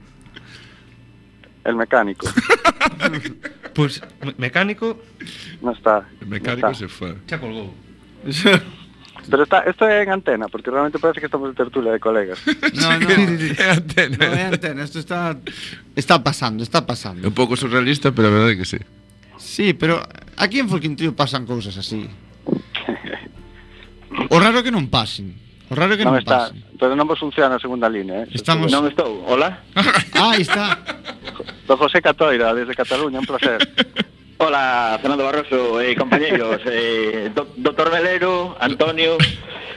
[1.63, 2.27] El mecánico.
[3.71, 4.99] pois, pues, mecánico...
[5.63, 6.11] Non está.
[6.19, 6.83] El mecánico no está.
[6.83, 7.15] se foi.
[7.31, 7.71] Xa colgou.
[9.31, 12.39] Pero está, esto é en antena, porque realmente parece que estamos en tertulia de colegas.
[12.75, 14.17] no, no, é antena.
[14.19, 15.37] No é antena, isto está
[15.95, 17.23] está pasando, está pasando.
[17.25, 18.81] É un pouco surrealista, pero a verdade é que sí.
[19.39, 20.03] Sí, pero
[20.37, 22.09] aquí en Folquintío pasan cousas así.
[24.29, 25.33] O raro é que non pasen.
[25.73, 26.61] O raro é que non, non está, pasen.
[26.77, 28.37] Pero non vos funciona a segunda línea, eh?
[28.37, 28.69] Estamos...
[28.69, 29.65] Non estou, hola?
[30.21, 30.77] ah, está.
[31.65, 33.57] Do José Catoira, desde Cataluña, un placer.
[34.45, 39.15] Hola, Fernando Barroso e eh, compañeiros, eh, do, doctor Velero, Antonio,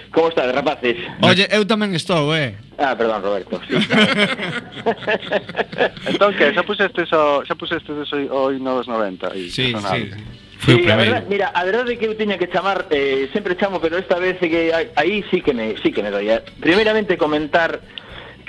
[0.10, 0.98] como estás, rapaces?
[1.22, 2.58] Oye, eu tamén estou, eh.
[2.82, 3.62] Ah, perdón, Roberto.
[3.70, 3.78] Sí.
[6.10, 9.54] entón, que, xa puseste so, xa puseste eso hoy nos 90 aí.
[9.54, 10.02] Sí, sí, sí.
[10.58, 11.14] Foi sí, a primeiro.
[11.14, 14.18] Verdad, mira, a verdade é que eu tiña que chamar, eh, sempre chamo, pero esta
[14.18, 16.42] vez que aí sí que me, sí que me doía.
[16.42, 16.58] Eh.
[16.58, 17.86] Primeiramente comentar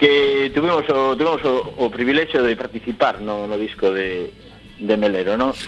[0.00, 4.45] que tuvimos o, tuvimos o, o privilexio de participar no, no disco de
[4.78, 5.52] de Melero, ¿no?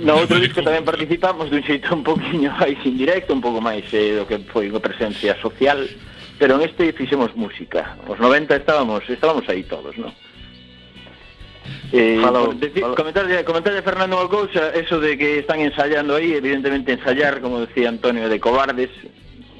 [0.00, 4.16] No outro disco tamén participamos dun xeito un poquinho máis indirecto, un pouco máis eh,
[4.16, 5.84] do que foi unha presencia social,
[6.40, 8.00] pero en este fixemos música.
[8.08, 10.10] Os 90 estábamos, estábamos aí todos, non?
[11.92, 12.56] Eh, Hello.
[12.56, 12.96] decir, Hello.
[12.96, 17.62] Comentarle, comentarle a Fernando unha cousa Eso de que están ensayando aí Evidentemente ensayar, como
[17.62, 18.90] decía Antonio de Cobardes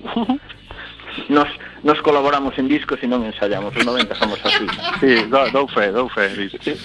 [1.29, 1.51] Nos
[1.83, 4.67] nos colaboramos en discos e non ensayamos, os 90 somos así.
[5.01, 6.29] Sí, dou, dou fe, dou fe.
[6.61, 6.77] Sí.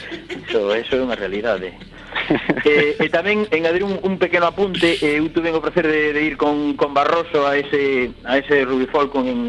[0.49, 1.75] Eso é unha realidade.
[2.65, 6.21] eh, e tamén engadir un, un pequeno apunte, eh, eu tuve o placer de, de
[6.23, 9.41] ir con, con Barroso a ese a ese Ruby Falcon en,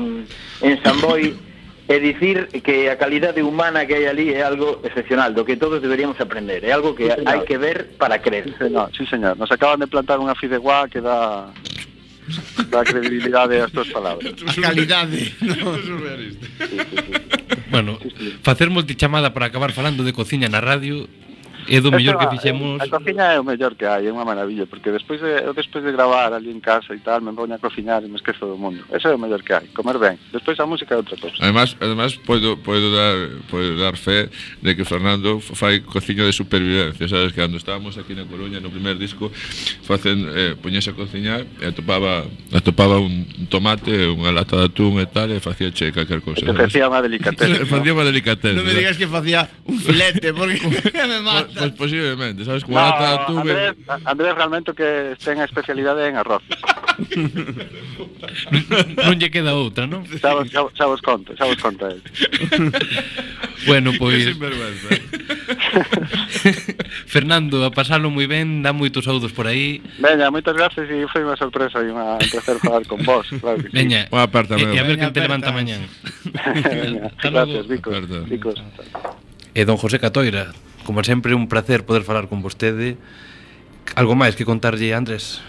[0.61, 1.38] en San Boi
[1.86, 5.78] e dicir que a calidade humana que hai ali é algo excepcional, do que todos
[5.78, 8.51] deberíamos aprender, é algo que sí, hai que ver para creer.
[8.51, 9.38] Sí, señor, sí, señor.
[9.38, 11.55] nos acaban de plantar unha fideuá que dá
[12.70, 14.34] da credibilidade as túas palabras.
[14.46, 15.34] A calidade.
[15.40, 15.76] No.
[17.68, 17.98] Bueno,
[18.42, 21.10] facer multichamada para acabar falando de cociña na radio
[21.68, 22.80] É do mellor que fixemos.
[22.80, 25.54] Eh, a cociña é o mellor que hai, é unha maravilla, porque despois de, eu
[25.54, 28.44] despois de gravar ali en casa e tal, me poño a cociñar e me esquezo
[28.46, 28.84] do mundo.
[28.92, 30.20] Ese é o mellor que hai, comer ben.
[30.32, 31.40] Despois a música é outra cosa.
[31.40, 33.16] Además, además podo, podo, dar,
[33.48, 34.28] podo dar fe
[34.60, 37.32] de que Fernando fai cociño de supervivencia, sabes?
[37.32, 39.30] Que cando estábamos aquí na Coruña no primer disco,
[39.86, 45.06] facen, eh, poñese a cociñar e atopaba, atopaba un tomate, unha lata de atún e
[45.06, 46.42] tal, e facía che calquer cousa.
[46.42, 47.62] E facía unha delicatez.
[47.72, 48.54] facía unha delicatez.
[48.58, 50.58] Non me digas que facía un filete, porque
[51.12, 51.55] me mato.
[51.57, 53.40] Pois pues, posiblemente, sabes como no, ata tuve.
[53.40, 56.52] Andrés, Andrés realmente que ten a especialidade en arroces.
[59.09, 60.04] non lle queda outra, non?
[60.04, 61.88] Xa, vos, xa, xa vos conto, xa vos conto.
[63.68, 64.36] bueno, pois...
[64.36, 65.00] Pues...
[67.09, 69.80] Fernando, a pasalo moi ben, dá moitos saúdos por aí.
[69.96, 73.72] Veña, moitas gracias e foi unha sorpresa e unha placer falar con vos, claro que
[73.72, 74.12] Veña, sí.
[74.12, 75.88] Boa aperta, e, e a ver quen te levanta mañán.
[77.24, 77.88] gracias, Vico.
[78.28, 78.61] Vicos.
[79.57, 80.52] E don José Catoira,
[80.87, 82.95] Como sempre, un placer poder falar con vostede.
[83.99, 85.43] Algo máis que contarlle, Andrés?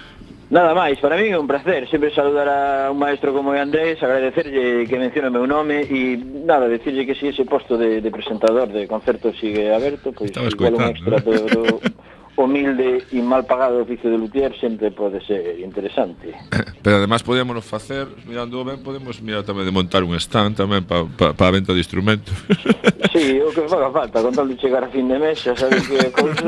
[0.50, 4.02] Nada máis, para mí é un placer sempre saludar a un maestro como é Andrés,
[4.02, 8.10] agradecerlle que menciona o meu nome e nada, decirlle que si ese posto de, de
[8.10, 11.64] presentador de concerto sigue aberto, pois Estaba igual un extra do, do
[12.40, 16.32] humilde e mal pagado oficio de luthier sempre pode ser interesante.
[16.88, 21.04] Pero además podíamos facer, mirando ben, podemos mirar tamén de montar un stand tamén para
[21.04, 22.32] pa, pa a venta de instrumentos.
[23.12, 25.84] Sí, o que faga falta, con tal de chegar a fin de mes, xa sabes
[25.84, 26.48] que cousa...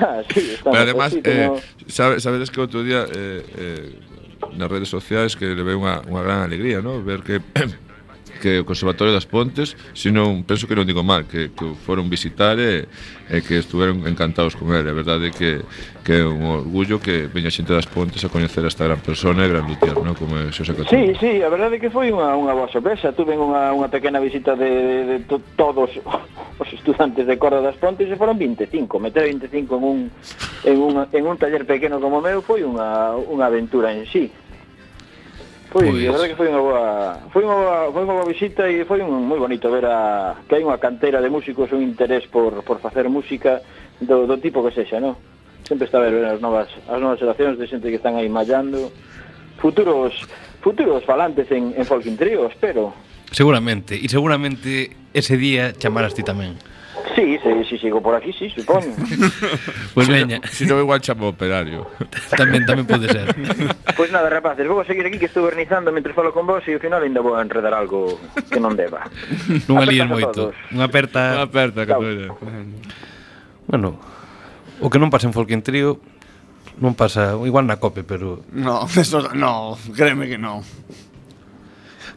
[0.00, 2.16] nah, sí, está Pero además, así, eh, como...
[2.16, 6.80] sabedes que outro día eh, eh, nas redes sociais que levei unha, unha gran alegría,
[6.80, 7.04] ¿no?
[7.04, 7.44] ver que
[8.44, 12.60] que o Conservatorio das Pontes, senón, penso que non digo mal, que, que foron visitar
[12.60, 12.84] e,
[13.32, 14.92] e que estuveron encantados con ele.
[14.92, 15.64] A verdade é que,
[16.04, 19.48] que é un orgullo que veña xente das Pontes a coñecer a esta gran persona
[19.48, 20.12] e gran luthier, non?
[20.12, 20.92] Como é Xosé Catón.
[20.92, 23.16] Sí, sí, a verdade é que foi unha, unha boa sorpresa.
[23.16, 25.88] Tuve unha, unha pequena visita de, de, de to, todos
[26.60, 29.00] os estudantes de Corda das Pontes e foron 25.
[29.00, 29.98] Meter 25 en un,
[30.68, 34.28] en un, en un taller pequeno como meu foi unha, unha aventura en sí.
[35.74, 36.06] Foi, pois.
[36.06, 36.84] a verdade que foi unha boa,
[37.34, 40.54] foi unha boa, foi unha boa visita e foi un, moi bonito ver a, que
[40.54, 43.58] hai unha cantera de músicos un interés por, por facer música
[43.98, 45.18] do, do tipo que sexa, non?
[45.66, 48.94] Sempre está a ver as novas, as novas xeracións de xente que están aí mallando,
[49.58, 50.14] futuros
[50.62, 52.94] futuros falantes en, en Folkin Trio, espero.
[53.34, 56.54] Seguramente, e seguramente ese día chamarás ti tamén.
[57.14, 58.94] Sí, se, si sigo por aquí, sí, supoño.
[58.96, 60.40] Pois pues veña.
[60.48, 61.84] Si non, igual chamo operario.
[62.40, 63.28] tamén, tamén pode ser.
[63.36, 66.64] Pois pues nada, rapaces, vou a seguir aquí que estou vernizando mentre falo con vos
[66.64, 68.16] e ao final ainda vou a enredar algo
[68.48, 69.04] que non deba.
[69.68, 70.56] Non alíes moito.
[70.72, 71.36] Unha aperta.
[71.36, 71.94] Unha aperta, que
[73.68, 73.96] Bueno,
[74.80, 76.00] o que non pasa en Folkin Trio
[76.74, 78.42] non pasa, igual na cope, pero...
[78.50, 80.66] No, eso, no, créeme que non.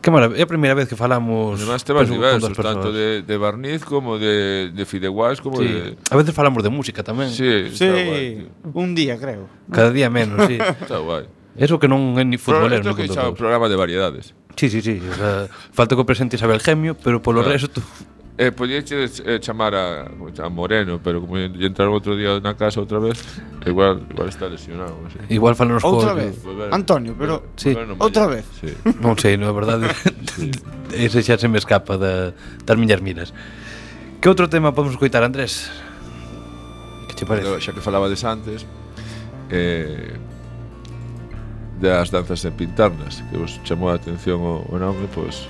[0.07, 3.35] Que maravilla, é a primeira vez que falamos Además temas pues, diversos, tanto de, de
[3.35, 5.67] barniz como de, de fideuás como sí.
[5.67, 5.97] de...
[6.09, 7.27] A veces falamos de música tamén.
[7.27, 8.71] Sí, sí guay, tío.
[8.71, 9.51] un día creo.
[9.67, 10.55] Cada día menos, sí.
[10.79, 11.27] Está guai.
[11.59, 14.31] Eso que non é ni futbolero Pero que xa o programa de variedades.
[14.55, 17.59] Sí, sí, sí o sea, Falta que o presente Isabel Gemio Pero polo claro.
[17.59, 17.83] resto
[18.39, 22.77] Eh, podíache eh, chamar a, a Moreno, pero como lle entraron outro día na casa
[22.77, 23.17] outra vez,
[23.65, 24.93] igual, igual está lesionado.
[25.09, 25.17] Así.
[25.33, 25.97] Igual falanos co...
[25.97, 27.41] Outra vez, volver, Antonio, pero...
[27.41, 27.73] Volver, sí.
[27.73, 28.45] Volver outra vez.
[28.61, 28.69] Sí.
[29.01, 29.89] non sei, non é verdade.
[30.93, 33.33] Ese xa se me escapa da, das miñas miras.
[34.21, 35.73] Que outro tema podemos coitar, Andrés?
[37.09, 37.49] Que che parece?
[37.49, 38.69] Pero, xa que falabades antes,
[39.49, 40.13] eh,
[41.81, 45.49] das danzas en pintarnas, que vos chamou a atención o, o nome, pois...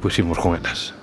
[0.00, 0.95] Pues, pois imos con elas.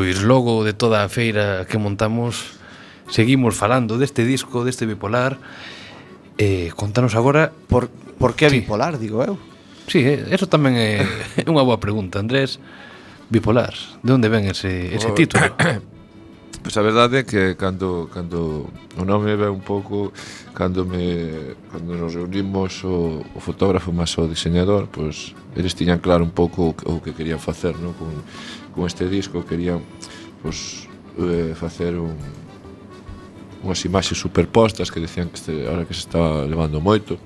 [0.00, 2.56] Pois logo de toda a feira que montamos
[3.12, 5.36] Seguimos falando deste disco, deste bipolar
[6.40, 8.64] eh, Contanos agora Por, por que sí.
[8.64, 9.36] bipolar, digo eu?
[9.92, 11.04] Sí, eh, eso tamén é,
[11.36, 12.56] é unha boa pregunta, Andrés
[13.28, 15.52] Bipolar, de onde ven ese, ese título?
[16.62, 18.68] Pois a verdade é que cando, cando
[19.00, 20.12] o nome ve un pouco
[20.52, 26.22] cando me cando nos reunimos o, o fotógrafo mas o diseñador, pois eles tiñan claro
[26.22, 27.96] un pouco o, o que querían facer, non?
[27.96, 28.12] Con,
[28.76, 29.80] con este disco querían
[30.44, 30.84] pois
[31.16, 32.12] eh, facer un
[33.64, 37.16] unhas imaxes superpostas que decían que este, ahora que se estaba levando moito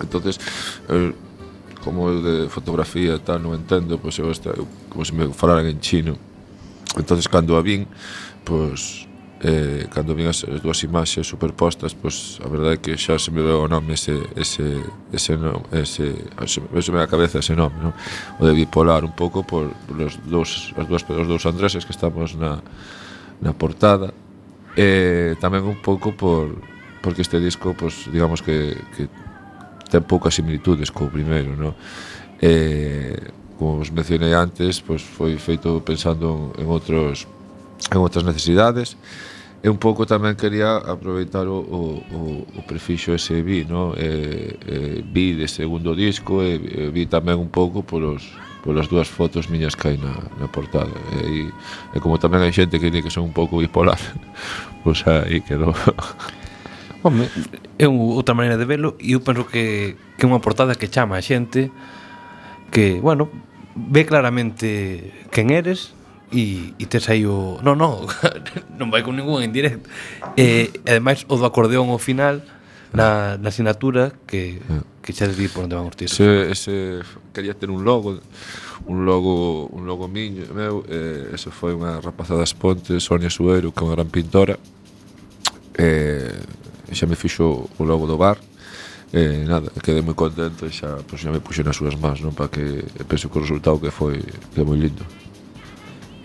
[0.00, 0.40] entonces
[0.88, 1.12] eh,
[1.84, 5.68] como eu de fotografía tal non entendo pois eu, esta, eu como se me falaran
[5.68, 6.16] en chino
[6.98, 7.86] entonces cando a vin,
[8.44, 9.08] pois
[9.40, 13.30] eh, cando vin as, as dúas imaxes superpostas, pois a verdade é que xa se
[13.30, 14.82] me veu o nome ese ese
[15.12, 17.94] ese no, ese, ese me veu a cabeza ese nome, ¿no?
[18.40, 21.94] O de bipolar un pouco por, por os dous as dúas os dous Andreses que
[21.94, 22.58] estamos na
[23.38, 24.10] na portada.
[24.74, 26.58] E eh, tamén un pouco por
[26.98, 29.06] porque este disco, pois digamos que que
[29.86, 31.78] ten poucas similitudes co primeiro, no?
[32.42, 33.18] Eh,
[33.58, 37.26] como vos mencionei antes, pois foi feito pensando en outros
[37.90, 38.96] en outras necesidades.
[39.58, 41.80] E un pouco tamén quería aproveitar o, o,
[42.14, 43.90] o, o prefixo ese vi, no?
[43.98, 48.22] Eh, eh, vi de segundo disco e eh, vi tamén un pouco polos
[48.62, 50.94] polas dúas fotos miñas que hai na, na portada.
[51.18, 53.98] E, e, e como tamén hai xente que di que son un pouco bipolar
[54.86, 55.74] pois aí quedou.
[57.02, 57.26] Home,
[57.78, 61.18] é outra maneira de velo e eu penso que, que é unha portada que chama
[61.18, 61.70] a xente
[62.70, 63.30] que, bueno,
[63.90, 65.94] ve claramente quen eres
[66.32, 67.62] e, e tes aí o...
[67.62, 68.04] Non, non,
[68.78, 69.86] non vai con ningún en directo.
[70.34, 72.42] E, eh, ademais, o do acordeón ao final
[72.92, 74.60] na, na asignatura que,
[75.02, 76.12] que xa di por onde van os tiros.
[76.18, 76.74] Ese, ese,
[77.32, 78.20] quería ter un logo,
[78.86, 83.72] un logo, un logo miño, meu, eh, eso foi unha rapazada das Pontes, Sonia Suero,
[83.72, 84.56] que é unha gran pintora,
[85.76, 86.36] eh,
[86.92, 88.40] xa me fixo o logo do bar,
[89.12, 92.36] eh, nada, quedei moi contento e xa, pois, xa me puxo nas súas más non?
[92.36, 95.04] para que penso que o resultado que foi que é moi lindo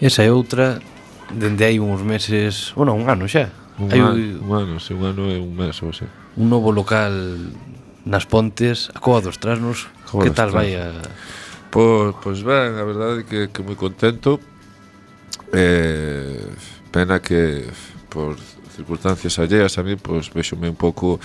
[0.04, 0.84] Esa é outra
[1.32, 4.14] dende hai uns meses, bueno, un ano xa Un, hai, an,
[4.44, 6.06] un ano, se un ano é un mes ou así
[6.38, 7.14] Un novo local
[8.06, 10.54] nas Pontes, a Coa dos Trasnos Coa Que dos tal Trasnos.
[10.54, 10.92] vai a...
[11.72, 14.38] Pois, pois ben, a verdade é que, que moi contento
[15.56, 16.52] eh,
[16.92, 17.66] Pena que
[18.14, 18.38] por
[18.74, 21.20] circunstancias alleas a mí, pois vexome un pouco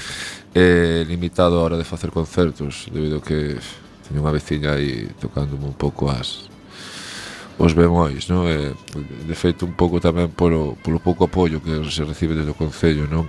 [0.55, 3.57] eh, limitado a hora de facer concertos, debido que
[4.09, 6.49] teño unha veciña aí tocándome un pouco as
[7.59, 8.47] os bemois, non?
[8.47, 12.55] E, eh, de feito, un pouco tamén polo, polo pouco apoio que se recibe desde
[12.55, 13.27] o Concello, non?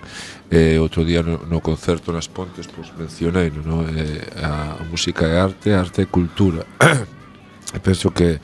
[0.54, 3.90] E, outro día no, no concerto nas Pontes, pois, mencionei, non?
[3.90, 6.62] E, eh, a música é arte, a arte é cultura.
[7.74, 8.38] e penso que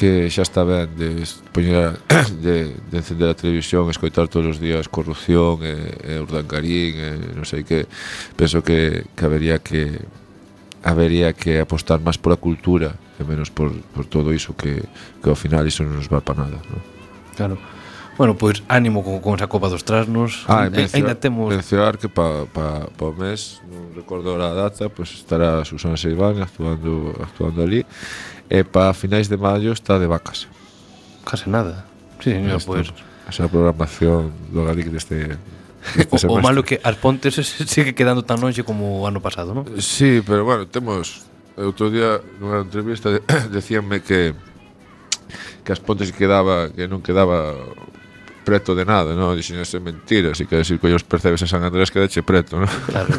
[0.00, 1.12] que xa está ben de
[1.52, 2.00] poñer
[2.40, 7.44] de, de encender a televisión, escoitar todos os días corrupción e, e urdangarín, e non
[7.44, 7.84] sei que
[8.32, 10.00] penso que, que habería que
[10.80, 14.80] habería que apostar máis pola cultura e menos por, por todo iso que,
[15.20, 16.80] que ao final iso non nos va para nada, non?
[17.36, 17.60] Claro.
[18.20, 20.44] Bueno, pois ánimo con, con esa Copa dos Trasnos.
[20.44, 21.48] Ah, e, mencionar, temos...
[21.48, 25.96] mencionar que para pa, pa o mes, non recordo a data, pois pues estará Susana
[25.96, 27.80] Seiván actuando, actuando ali.
[28.52, 30.44] E para finais de maio está de vacas.
[31.24, 31.88] Case nada.
[32.20, 32.92] Sí, señor, pois.
[32.92, 33.00] Pues.
[33.32, 35.40] Esa programación do Galic deste,
[35.96, 37.40] Este o, o malo que as pontes
[37.72, 39.64] sigue quedando tan longe como o ano pasado, non?
[39.80, 41.24] Sí, pero bueno, temos
[41.56, 44.36] outro día nunha entrevista de, decíanme que
[45.64, 47.56] que as pontes quedaba que non quedaba
[48.44, 49.36] preto de nada, non?
[49.36, 52.24] Dixen, eso é mentira, así que decir que os percebes a San Andrés que dache
[52.24, 52.70] preto, non?
[52.88, 53.12] Claro.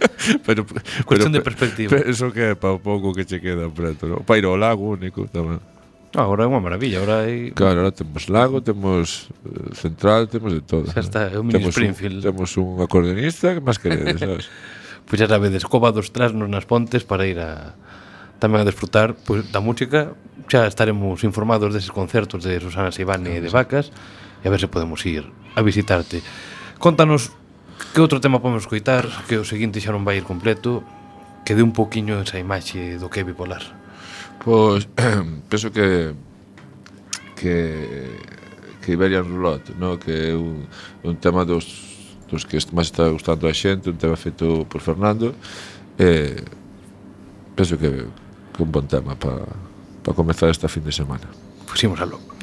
[0.46, 0.64] pero,
[1.04, 1.88] Cuestión pero, de perspectiva.
[1.90, 4.22] Pero eso que é pa pouco que che queda preto, non?
[4.22, 5.60] Pa ir ao lago único tamén.
[6.14, 7.52] No, agora é unha maravilla, agora hai...
[7.52, 10.88] Claro, agora temos lago, temos eh, central, temos de todo.
[10.88, 12.22] Xa está, é un mini temos Springfield.
[12.22, 14.48] Un, temos un acordeonista, que máis queredes, sabes?
[15.04, 17.76] pois pues xa sabedes, cova dos trasnos nas pontes para ir a
[18.38, 20.14] tamén a desfrutar pois, pues, da música.
[20.48, 23.92] Xa estaremos informados deses concertos de Susana Sibani e de Vacas.
[23.92, 26.22] Sí e a ver se podemos ir a visitarte.
[26.78, 27.34] Contanos
[27.94, 30.82] que outro tema podemos coitar, que o seguinte xa non vai ir completo,
[31.46, 33.62] que dé un poquinho esa imaxe do que é bipolar.
[34.42, 34.86] Pois,
[35.50, 36.14] penso que
[37.38, 37.54] que
[38.82, 39.98] que Iberian Roulette, no?
[39.98, 40.66] que é un,
[41.04, 41.88] un tema dos
[42.28, 45.32] dos que máis está gustando a xente, un tema feito por Fernando,
[45.96, 46.44] e eh,
[47.56, 48.06] penso que,
[48.52, 49.48] que un bon tema para
[50.04, 51.26] pa comezar esta fin de semana.
[51.66, 52.37] Pois imos a logo.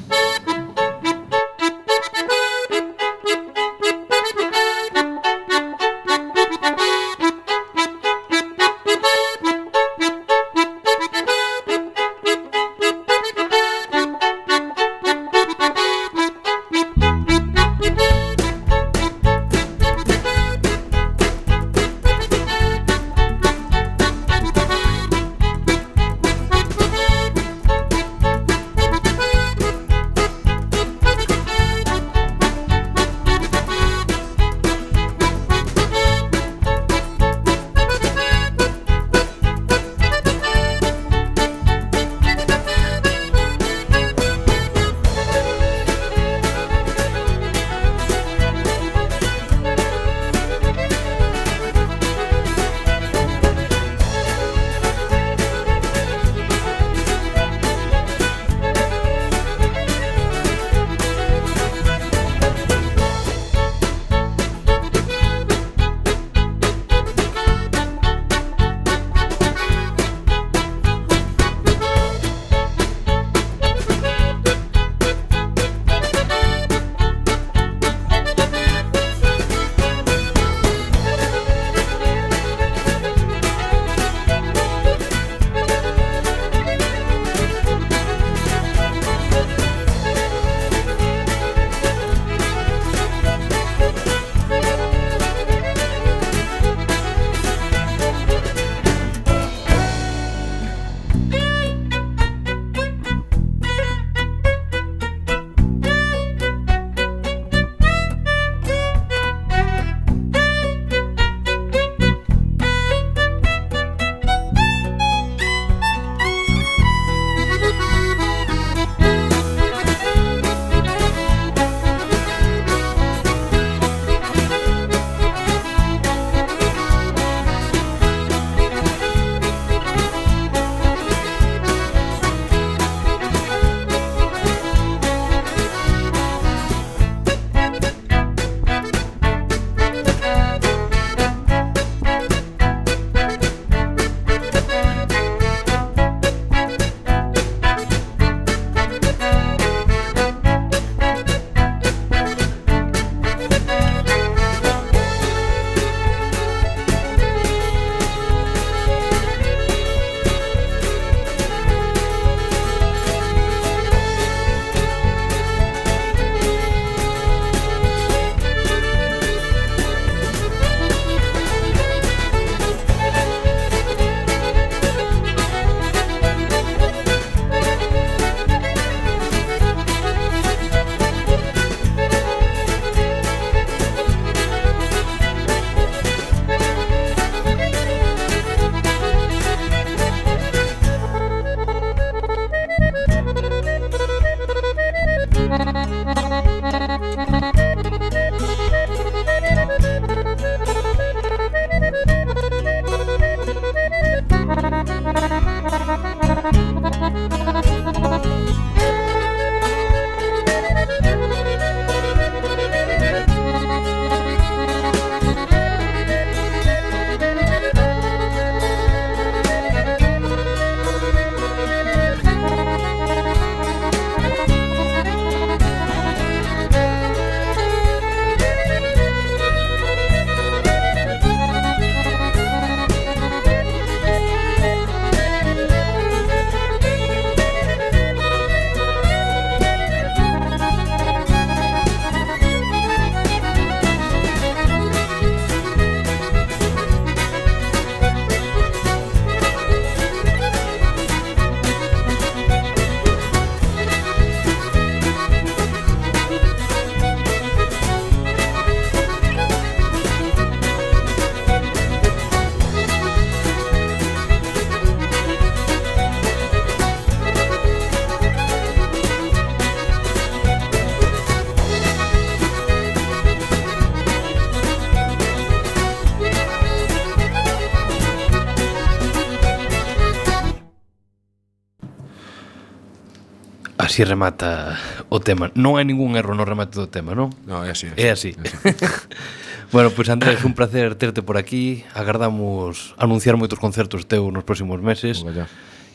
[283.86, 284.82] Así remata
[285.14, 285.54] o tema.
[285.54, 287.30] Non hai ningún erro no remate do tema, non?
[287.46, 287.94] Non, é así.
[287.94, 288.34] É así.
[288.34, 288.74] É así.
[289.72, 291.84] Bueno, pois pues, Andrés, un placer terte por aquí.
[291.94, 295.20] Agardamos anunciar moitos concertos teu nos próximos meses.
[295.26, 295.50] Vaya.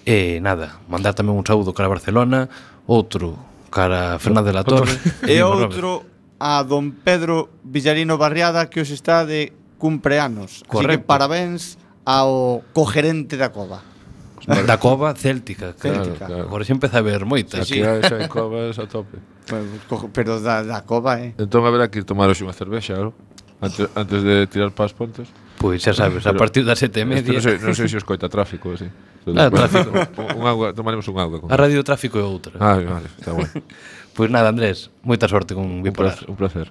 [0.04, 2.50] E eh, nada, mandar tamén un saúdo cara a Barcelona,
[2.84, 3.38] outro
[3.70, 4.94] cara a Fernández de la Torre.
[5.24, 6.04] e outro
[6.36, 10.60] a don Pedro Villarino Barriada que os está de cumpleanos.
[10.66, 10.78] Correcto.
[10.84, 11.60] Así que parabéns
[12.04, 13.80] ao cogerente da cova.
[14.46, 16.26] Da cova céltica, claro, céltica.
[16.26, 16.48] Claro.
[16.48, 17.68] Agora xa empeza a ver moitas.
[17.68, 17.84] Aquí sí.
[17.84, 19.20] Xa covas a tope.
[19.44, 21.36] Pero, pero da, da cova, eh?
[21.36, 23.12] Entón haberá que ir tomar hoxe unha cervexa, ¿no?
[23.60, 25.28] antes, antes de tirar para as pontes.
[25.58, 27.36] Pois pues, xa sabes, pero, a partir das sete e media.
[27.36, 28.88] Non sei, non sei se os coita tráfico, así.
[29.36, 29.92] Ah, tráfico.
[30.16, 31.44] un agua, tomaremos un agua.
[31.44, 31.52] Con...
[31.52, 32.56] A radio tráfico é outra.
[32.56, 33.52] Ah, vale, está bueno.
[34.16, 36.16] pois pues nada, Andrés, moita sorte con un bipolar.
[36.16, 36.66] Placer, un placer.